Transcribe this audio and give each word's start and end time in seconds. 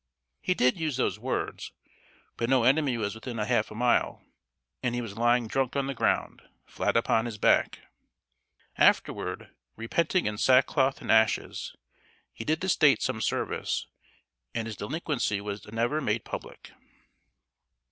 He 0.41 0.55
did 0.55 0.79
use 0.79 0.97
those 0.97 1.19
words, 1.19 1.73
but 2.35 2.49
no 2.49 2.63
enemy 2.63 2.97
was 2.97 3.13
within 3.13 3.37
half 3.37 3.69
a 3.69 3.75
mile, 3.75 4.23
and 4.81 4.95
he 4.95 4.99
was 5.01 5.15
lying 5.15 5.47
drunk 5.47 5.75
on 5.75 5.85
the 5.85 5.93
ground, 5.93 6.41
flat 6.65 6.97
upon 6.97 7.27
his 7.27 7.37
back. 7.37 7.81
Afterward, 8.79 9.51
repenting 9.75 10.25
in 10.25 10.39
sackcloth 10.39 11.01
and 11.01 11.11
ashes, 11.11 11.75
he 12.33 12.43
did 12.43 12.61
the 12.61 12.69
State 12.69 13.03
some 13.03 13.21
service, 13.21 13.85
and 14.55 14.65
his 14.65 14.75
delinquency 14.75 15.39
was 15.39 15.67
never 15.71 16.01
made 16.01 16.25
public. 16.25 16.71